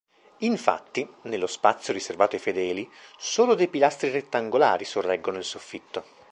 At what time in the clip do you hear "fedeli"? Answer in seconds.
2.41-2.89